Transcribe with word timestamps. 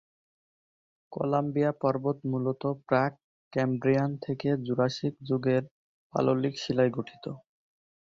Columbia 1.11 1.71
পর্বত 1.81 2.17
মূলত 2.25 2.61
প্রাক-ক্যাম্ব্রিয়ান 2.87 4.11
থেকে 4.25 4.49
জুরাসিক 4.65 5.13
যুগের 5.27 5.63
পাললিক 6.13 6.53
শিলায় 6.63 6.91
গঠিত। 6.91 7.25